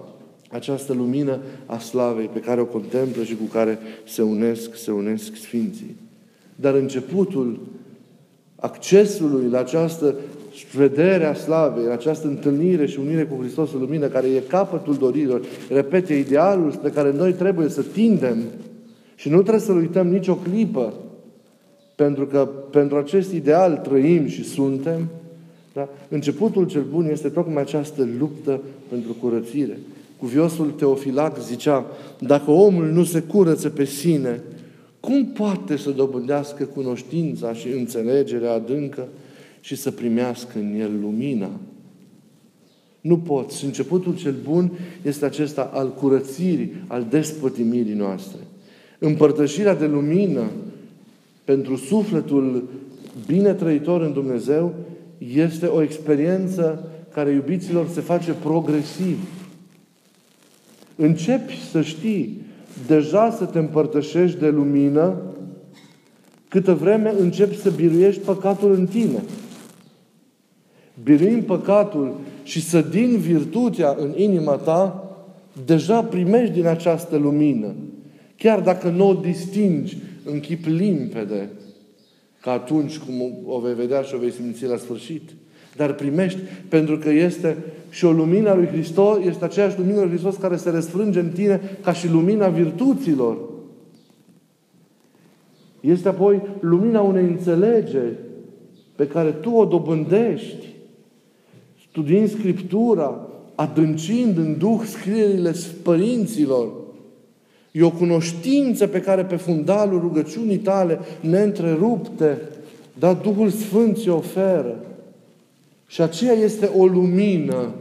această 0.50 0.92
lumină 0.92 1.38
a 1.66 1.78
slavei 1.78 2.30
pe 2.32 2.40
care 2.40 2.60
o 2.60 2.64
contemplă 2.64 3.22
și 3.22 3.36
cu 3.36 3.44
care 3.44 3.78
se 4.06 4.22
unesc, 4.22 4.74
se 4.74 4.90
unesc 4.90 5.36
Sfinții. 5.36 5.96
Dar 6.56 6.74
începutul 6.74 7.60
accesului 8.56 9.50
la 9.50 9.58
această 9.58 10.14
vederea 10.64 11.34
slavei, 11.34 11.84
la 11.84 11.92
această 11.92 12.26
întâlnire 12.26 12.86
și 12.86 12.98
unire 12.98 13.24
cu 13.24 13.40
Hristos 13.40 13.72
în 13.72 13.80
lumină, 13.80 14.06
care 14.06 14.26
e 14.26 14.42
capătul 14.48 14.94
dorilor, 14.94 15.40
repete, 15.70 16.14
idealul 16.14 16.70
spre 16.70 16.90
care 16.90 17.12
noi 17.12 17.32
trebuie 17.32 17.68
să 17.68 17.82
tindem 17.82 18.36
și 19.14 19.28
nu 19.28 19.40
trebuie 19.40 19.60
să-l 19.60 19.76
uităm 19.76 20.08
nicio 20.08 20.34
clipă, 20.34 20.92
pentru 21.94 22.26
că 22.26 22.48
pentru 22.70 22.96
acest 22.96 23.32
ideal 23.32 23.76
trăim 23.76 24.26
și 24.26 24.44
suntem, 24.44 25.08
da? 25.72 25.88
începutul 26.08 26.66
cel 26.66 26.84
bun 26.90 27.08
este 27.10 27.28
tocmai 27.28 27.62
această 27.62 28.08
luptă 28.18 28.60
pentru 28.88 29.16
curățire. 29.20 29.78
Cuviosul 30.18 30.70
Teofilac 30.70 31.40
zicea, 31.40 31.86
dacă 32.18 32.50
omul 32.50 32.84
nu 32.84 33.04
se 33.04 33.20
curăță 33.20 33.68
pe 33.68 33.84
sine, 33.84 34.42
cum 35.00 35.26
poate 35.26 35.76
să 35.76 35.90
dobândească 35.90 36.64
cunoștința 36.64 37.52
și 37.52 37.68
înțelegerea 37.68 38.52
adâncă 38.52 39.08
și 39.66 39.76
să 39.76 39.90
primească 39.90 40.58
în 40.58 40.80
el 40.80 41.00
lumina? 41.00 41.50
Nu 43.00 43.18
pot. 43.18 43.50
Și 43.50 43.64
începutul 43.64 44.16
cel 44.16 44.34
bun 44.42 44.70
este 45.02 45.24
acesta 45.24 45.70
al 45.74 45.94
curățirii, 45.94 46.72
al 46.86 47.06
despătimirii 47.10 47.94
noastre. 47.94 48.40
Împărtășirea 48.98 49.74
de 49.74 49.86
lumină 49.86 50.42
pentru 51.44 51.76
sufletul 51.76 52.68
bine 53.26 53.52
trăitor 53.54 54.00
în 54.00 54.12
Dumnezeu 54.12 54.74
este 55.34 55.66
o 55.66 55.82
experiență 55.82 56.90
care, 57.12 57.30
iubiților, 57.30 57.88
se 57.88 58.00
face 58.00 58.32
progresiv. 58.32 59.18
Începi 60.96 61.58
să 61.70 61.82
știi 61.82 62.40
deja 62.86 63.30
să 63.30 63.44
te 63.44 63.58
împărtășești 63.58 64.38
de 64.38 64.48
lumină 64.48 65.16
câtă 66.48 66.74
vreme 66.74 67.14
începi 67.18 67.56
să 67.56 67.70
biruiești 67.70 68.20
păcatul 68.20 68.72
în 68.72 68.86
tine. 68.86 69.22
Biruind 71.02 71.42
păcatul 71.42 72.14
și 72.42 72.62
să 72.62 72.80
din 72.80 73.16
virtutea 73.16 73.96
în 73.98 74.12
inima 74.16 74.54
ta, 74.54 75.10
deja 75.66 76.02
primești 76.02 76.54
din 76.54 76.66
această 76.66 77.16
lumină. 77.16 77.74
Chiar 78.36 78.60
dacă 78.60 78.88
nu 78.88 79.08
o 79.08 79.14
distingi 79.14 79.96
în 80.24 80.40
chip 80.40 80.64
limpede, 80.66 81.50
ca 82.40 82.52
atunci 82.52 82.98
cum 82.98 83.14
o 83.46 83.58
vei 83.60 83.74
vedea 83.74 84.02
și 84.02 84.14
o 84.14 84.18
vei 84.18 84.32
simți 84.32 84.64
la 84.64 84.76
sfârșit. 84.76 85.22
Dar 85.76 85.92
primești 85.92 86.38
pentru 86.68 86.98
că 86.98 87.10
este 87.10 87.56
și 87.90 88.04
o 88.04 88.12
lumină 88.12 88.50
a 88.50 88.54
lui 88.54 88.66
Hristos, 88.66 89.18
este 89.24 89.44
aceeași 89.44 89.78
lumină 89.78 89.98
a 89.98 90.02
lui 90.02 90.10
Hristos 90.10 90.36
care 90.36 90.56
se 90.56 90.70
răsfrânge 90.70 91.20
în 91.20 91.30
tine 91.30 91.78
ca 91.82 91.92
și 91.92 92.08
lumina 92.08 92.48
virtuților. 92.48 93.38
Este 95.80 96.08
apoi 96.08 96.42
lumina 96.60 97.00
unei 97.00 97.24
înțelegeri 97.24 98.16
pe 98.96 99.06
care 99.06 99.30
tu 99.30 99.50
o 99.50 99.64
dobândești 99.64 100.75
studiind 101.96 102.30
Scriptura, 102.30 103.28
adâncind 103.54 104.38
în 104.38 104.58
Duh 104.58 104.80
scrierile 104.84 105.54
părinților. 105.82 106.72
E 107.72 107.82
o 107.82 107.90
cunoștință 107.90 108.86
pe 108.86 109.00
care 109.00 109.24
pe 109.24 109.36
fundalul 109.36 110.00
rugăciunii 110.00 110.56
tale 110.56 110.98
neîntrerupte, 111.20 112.38
dar 112.98 113.14
Duhul 113.14 113.50
Sfânt 113.50 113.96
ți 113.96 114.08
oferă. 114.08 114.84
Și 115.86 116.00
aceea 116.00 116.32
este 116.32 116.70
o 116.76 116.86
lumină. 116.86 117.74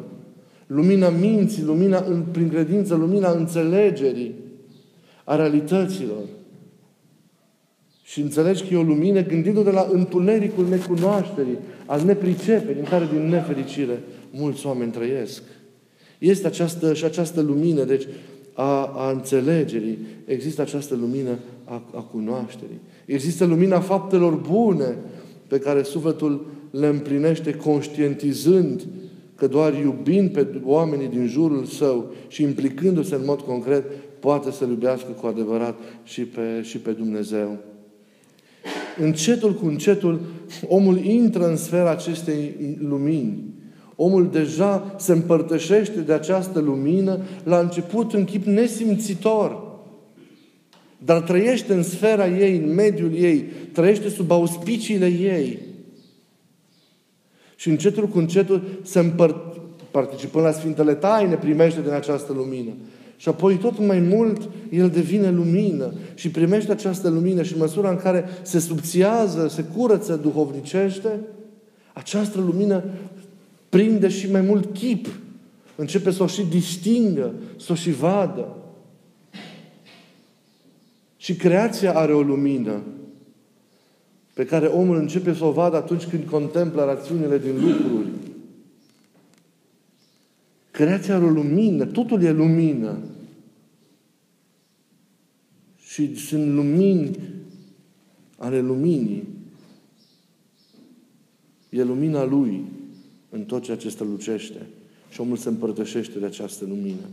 Lumina 0.67 1.10
minții, 1.10 1.63
lumina 1.63 2.04
în, 2.08 2.23
prin 2.32 2.49
credință, 2.49 2.95
lumina 2.95 3.32
înțelegerii 3.32 4.36
a 5.23 5.36
realităților. 5.36 6.21
Și 8.08 8.22
înțelegi 8.22 8.63
că 8.63 8.74
e 8.74 8.78
o 8.78 8.82
lumină 8.82 9.24
gândindu-te 9.24 9.72
la 9.72 9.88
întunericul 9.91 10.68
necunoașterii, 10.68 11.58
al 11.86 12.02
nepriceperii, 12.02 12.80
în 12.80 12.88
care 12.88 13.08
din 13.12 13.28
nefericire 13.30 14.00
mulți 14.32 14.65
oameni 14.65 14.91
trăiesc. 14.91 15.41
Este 16.18 16.48
această, 16.48 16.94
și 16.94 17.06
această 17.06 17.41
lumină, 17.41 17.84
deci, 17.84 18.08
a, 18.54 18.86
a 18.96 19.12
înțelegerii. 19.12 19.98
Există 20.26 20.62
această 20.62 20.96
lumină 20.96 21.30
a, 21.63 21.82
a 21.96 22.00
cunoașterii. 22.00 22.80
Există 23.06 23.46
lumina 23.46 23.80
faptelor 23.80 24.34
bune 24.34 24.96
pe 25.48 25.60
care 25.60 25.84
sufletul 25.84 26.46
le 26.72 26.88
împlinește 26.88 27.54
conștientizând 27.54 28.86
că 29.36 29.48
doar 29.48 29.74
iubind 29.74 30.30
pe 30.30 30.48
oamenii 30.63 31.08
din 31.08 31.28
jurul 31.28 31.65
său 31.65 32.13
și 32.28 32.44
implicându-se 32.44 33.15
în 33.15 33.22
mod 33.26 33.41
concret, 33.41 33.84
poate 34.20 34.52
să 34.52 34.65
iubească 34.65 35.12
cu 35.22 35.28
adevărat 35.28 35.76
și 36.04 36.22
pe, 36.22 36.62
și 36.62 36.78
pe 36.78 36.91
Dumnezeu. 36.91 37.58
Încetul 39.01 39.53
cu 39.53 39.65
încetul, 39.65 40.21
omul 40.67 40.97
intră 40.97 41.47
în 41.47 41.58
sfera 41.58 41.89
acestei 41.89 42.55
lumini. 42.79 43.43
Omul 43.95 44.29
deja 44.31 44.95
se 44.97 45.12
împărtășește 45.12 45.99
de 45.99 46.13
această 46.13 46.60
lumină 46.60 47.19
la 47.43 47.60
început 47.60 48.13
în 48.13 48.23
chip 48.23 48.45
nesimțitor. 48.45 49.63
Dar 50.97 51.21
trăiește 51.21 51.73
în 51.73 51.84
sfera 51.84 52.27
ei, 52.27 52.58
în 52.58 52.73
mediul 52.73 53.13
ei, 53.13 53.45
trăiește 53.71 54.10
sub 54.10 54.31
auspiciile 54.31 55.08
ei. 55.08 55.60
Și 57.55 57.69
încetul 57.69 58.08
cu 58.08 58.17
încetul 58.17 58.63
se 58.84 58.99
împăr- 58.99 59.55
participând 59.91 60.45
la 60.45 60.51
Sfintele 60.51 60.93
Taine, 60.93 61.36
primește 61.36 61.81
din 61.81 61.91
această 61.91 62.34
lumină. 62.34 62.71
Și 63.17 63.30
apoi 63.30 63.58
tot 63.58 63.80
mai 63.80 63.99
mult 63.99 64.49
el 64.69 64.89
devine 64.89 65.32
lumină 65.32 65.93
și 66.15 66.30
primește 66.30 66.71
această 66.71 67.10
lumină 67.10 67.43
și 67.43 67.54
în 67.54 67.60
măsura 67.60 67.89
în 67.89 67.97
care 67.97 68.25
se 68.41 68.60
subțiază, 68.60 69.47
se 69.47 69.63
curăță 69.63 70.15
duhovnicește, 70.15 71.19
această 71.93 72.39
lumină 72.39 72.84
prinde 73.69 74.08
și 74.08 74.32
mai 74.32 74.41
mult 74.41 74.73
chip. 74.73 75.08
Începe 75.75 76.12
să 76.12 76.23
o 76.23 76.28
și 76.28 76.45
distingă, 76.49 77.34
să 77.60 77.71
o 77.71 77.75
și 77.75 77.91
vadă. 77.91 78.56
Și 81.17 81.36
creația 81.36 81.93
are 81.93 82.13
o 82.13 82.21
lumină 82.21 82.82
pe 84.34 84.45
care 84.45 84.65
omul 84.65 84.97
începe 84.97 85.34
să 85.34 85.45
o 85.45 85.51
vadă 85.51 85.75
atunci 85.75 86.06
când 86.06 86.23
contemplă 86.23 86.84
rațiunile 86.84 87.38
din 87.38 87.54
lucruri. 87.54 88.08
Creația 90.76 91.16
are 91.16 91.26
o 91.26 91.30
lumină, 91.30 91.86
totul 91.86 92.24
e 92.24 92.32
lumină. 92.32 92.98
și 95.96 96.16
sunt 96.16 96.54
lumini 96.54 97.20
ale 98.38 98.62
luminii. 98.62 99.28
E 101.70 101.84
lumina 101.84 102.24
Lui 102.24 102.64
în 103.30 103.44
tot 103.44 103.64
ceea 103.64 103.78
ce 103.78 103.90
strălucește. 103.90 104.66
Și 105.10 105.22
omul 105.22 105.38
se 105.38 105.50
împărtășește 105.50 106.20
de 106.20 106.26
această 106.26 106.66
lumină. 106.66 107.06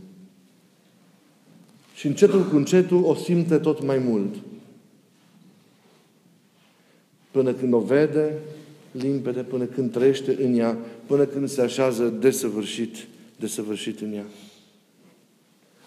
Și 1.95 2.07
încetul 2.07 2.49
cu 2.49 2.55
încetul 2.55 3.03
o 3.03 3.15
simte 3.15 3.57
tot 3.57 3.85
mai 3.85 3.97
mult. 3.97 4.35
Până 7.31 7.53
când 7.53 7.73
o 7.73 7.79
vede 7.79 8.33
limpede, 8.91 9.41
până 9.41 9.65
când 9.65 9.91
trăiește 9.91 10.43
în 10.43 10.53
ea, 10.53 10.77
până 11.05 11.25
când 11.25 11.49
se 11.49 11.61
așează 11.61 12.07
desăvârșit, 12.09 12.95
desăvârșit 13.43 13.99
în 13.99 14.13
ea. 14.13 14.25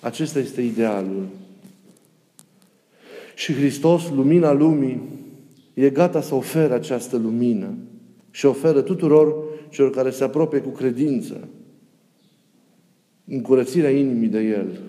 Acesta 0.01 0.38
este 0.38 0.62
idealul. 0.62 1.27
Și 3.35 3.53
Hristos, 3.53 4.11
lumina 4.11 4.53
lumii, 4.53 5.01
e 5.75 5.90
gata 5.90 6.21
să 6.21 6.35
ofere 6.35 6.75
această 6.75 7.16
lumină 7.16 7.75
și 8.31 8.47
oferă 8.47 8.81
tuturor 8.83 9.35
celor 9.71 9.90
care 9.90 10.11
se 10.11 10.25
apropie 10.25 10.61
cu 10.61 10.69
credință 10.69 11.49
încurățirea 13.25 13.90
inimii 13.90 14.29
de 14.29 14.40
El. 14.40 14.81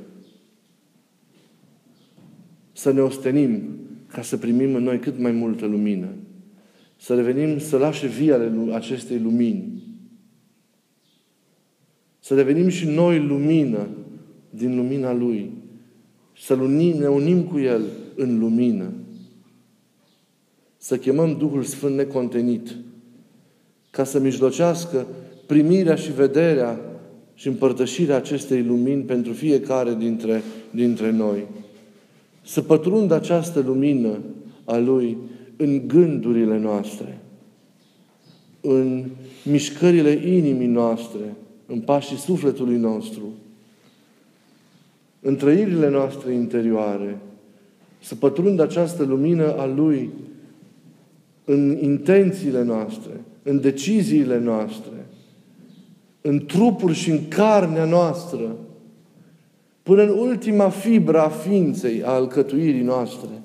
Să 2.72 2.92
ne 2.92 3.02
ostenim 3.02 3.62
ca 4.08 4.22
să 4.22 4.38
primim 4.38 4.76
în 4.76 4.84
noi 4.84 5.00
cât 5.00 5.20
mai 5.20 5.32
multă 5.32 5.66
lumină. 5.66 6.08
Să 6.98 7.16
revenim 7.16 7.60
să 7.60 7.78
lașe 7.78 8.08
vii 8.08 8.32
ale 8.32 8.52
acestei 8.74 9.20
lumini. 9.20 9.78
Să 12.20 12.36
devenim 12.36 12.68
și 12.68 12.88
noi 12.88 13.26
lumină 13.26 13.88
din 14.50 14.76
lumina 14.76 15.14
Lui. 15.14 15.52
Să 16.38 16.56
ne 17.00 17.08
unim 17.08 17.44
cu 17.44 17.60
El 17.60 17.82
în 18.16 18.40
lumină. 18.40 18.92
Să 20.78 20.98
chemăm 20.98 21.38
Duhul 21.38 21.64
Sfânt 21.64 21.96
necontenit 21.96 22.76
ca 23.90 24.04
să 24.04 24.20
mijlocească 24.20 25.08
primirea 25.46 25.96
și 25.96 26.12
vederea 26.12 26.80
și 27.34 27.48
împărtășirea 27.48 28.16
acestei 28.16 28.64
lumini 28.64 29.04
pentru 29.04 29.34
fiecare 29.34 29.96
dintre, 29.96 30.42
dintre 30.72 31.12
noi. 31.12 31.46
Să 32.44 32.62
pătrundă 32.62 33.14
această 33.14 33.60
lumină 33.60 34.18
a 34.66 34.78
Lui 34.78 35.18
în 35.58 35.88
gândurile 35.88 36.58
noastre, 36.58 37.22
în 38.62 39.06
mișcările 39.44 40.10
inimii 40.12 40.68
noastre, 40.68 41.36
în 41.68 41.80
pașii 41.80 42.18
sufletului 42.18 42.78
nostru, 42.78 43.34
în 45.22 45.36
trăirile 45.36 45.90
noastre 45.90 46.34
interioare, 46.34 47.20
să 48.00 48.16
pătrundă 48.16 48.64
această 48.64 49.04
lumină 49.04 49.56
a 49.58 49.66
Lui 49.66 50.10
în 51.46 51.78
intențiile 51.82 52.64
noastre, 52.64 53.22
în 53.44 53.62
deciziile 53.62 54.40
noastre, 54.40 55.06
în 56.22 56.46
trupul 56.46 56.94
și 56.94 57.10
în 57.10 57.28
carnea 57.28 57.86
noastră, 57.86 58.56
până 59.84 60.02
în 60.02 60.10
ultima 60.10 60.70
fibră 60.70 61.20
a 61.20 61.30
ființei, 61.30 62.04
a 62.04 62.10
alcătuirii 62.10 62.82
noastre, 62.82 63.42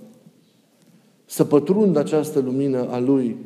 să 1.25 1.45
pătrundă 1.45 1.99
această 1.99 2.41
lumină 2.41 2.89
a 2.91 2.99
Lui 2.99 3.37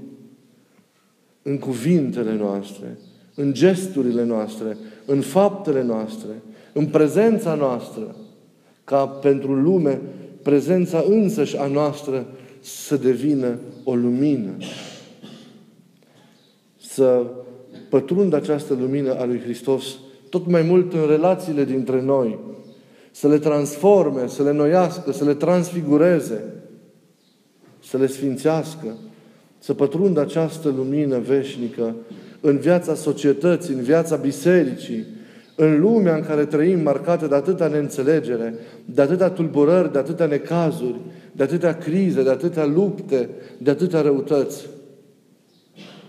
în 1.42 1.58
cuvintele 1.58 2.36
noastre, 2.36 2.98
în 3.36 3.52
gesturile 3.52 4.24
noastre, 4.24 4.76
în 5.04 5.20
faptele 5.20 5.82
noastre, 5.82 6.42
în 6.72 6.86
prezența 6.86 7.54
noastră, 7.54 8.16
ca 8.84 9.06
pentru 9.06 9.54
lume 9.54 10.00
prezența 10.42 11.04
însăși 11.08 11.56
a 11.56 11.66
noastră 11.66 12.26
să 12.60 12.96
devină 12.96 13.58
o 13.84 13.94
lumină. 13.94 14.56
Să 16.76 17.26
pătrundă 17.88 18.36
această 18.36 18.74
lumină 18.74 19.14
a 19.14 19.24
lui 19.24 19.40
Hristos 19.40 19.96
tot 20.28 20.46
mai 20.46 20.62
mult 20.62 20.92
în 20.92 21.06
relațiile 21.06 21.64
dintre 21.64 22.02
noi, 22.02 22.38
să 23.10 23.28
le 23.28 23.38
transforme, 23.38 24.26
să 24.26 24.42
le 24.42 24.52
noiască, 24.52 25.12
să 25.12 25.24
le 25.24 25.34
transfigureze, 25.34 26.44
să 27.82 27.96
le 27.96 28.06
sfințească, 28.06 28.96
să 29.58 29.74
pătrundă 29.74 30.20
această 30.20 30.68
lumină 30.68 31.18
veșnică 31.18 31.94
în 32.48 32.58
viața 32.58 32.94
societății, 32.94 33.74
în 33.74 33.82
viața 33.82 34.16
bisericii, 34.16 35.04
în 35.56 35.80
lumea 35.80 36.14
în 36.14 36.22
care 36.22 36.44
trăim, 36.44 36.80
marcată 36.80 37.26
de 37.26 37.34
atâta 37.34 37.68
neînțelegere, 37.68 38.54
de 38.84 39.02
atâta 39.02 39.30
tulburări, 39.30 39.92
de 39.92 39.98
atâta 39.98 40.26
necazuri, 40.26 41.00
de 41.32 41.42
atâtea 41.42 41.76
crize, 41.76 42.22
de 42.22 42.30
atâtea 42.30 42.64
lupte, 42.64 43.28
de 43.58 43.70
atâtea 43.70 44.00
răutăți. 44.00 44.66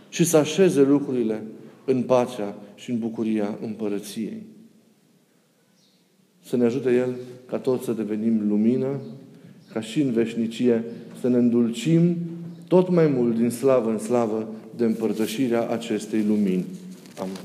Și 0.10 0.24
să 0.24 0.38
așeze 0.38 0.82
lucrurile 0.82 1.44
în 1.86 2.02
pacea 2.02 2.56
și 2.76 2.92
în 2.92 3.00
bucuria 3.00 3.58
împărăției. 3.62 4.46
Să 6.44 6.58
ne 6.58 6.66
ajute 6.66 6.92
El 6.92 7.16
ca 7.46 7.58
toți 7.58 7.86
să 7.86 7.92
devenim 7.92 8.48
lumină, 8.48 9.00
ca 9.74 9.82
și 9.82 10.02
în 10.02 10.12
veșnicie 10.12 10.84
să 11.22 11.28
ne 11.28 11.38
îndulcim 11.38 12.16
tot 12.68 12.90
mai 12.90 13.08
mult 13.08 13.38
din 13.38 13.50
slavă 13.50 13.90
în 13.90 14.00
slavă 14.00 14.48
de 14.78 14.86
împărtășirea 14.86 15.70
acestei 15.70 16.24
lumini. 16.24 16.66
Amin. 17.20 17.38